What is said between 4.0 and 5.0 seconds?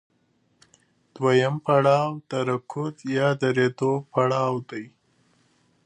پړاو دی